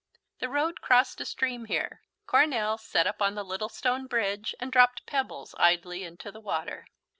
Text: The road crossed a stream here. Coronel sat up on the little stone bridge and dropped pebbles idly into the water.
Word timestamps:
The 0.39 0.49
road 0.49 0.81
crossed 0.81 1.21
a 1.21 1.25
stream 1.25 1.65
here. 1.65 2.01
Coronel 2.25 2.79
sat 2.79 3.05
up 3.05 3.21
on 3.21 3.35
the 3.35 3.43
little 3.45 3.69
stone 3.69 4.07
bridge 4.07 4.55
and 4.59 4.71
dropped 4.71 5.05
pebbles 5.05 5.53
idly 5.59 6.03
into 6.03 6.31
the 6.31 6.41
water. 6.41 6.87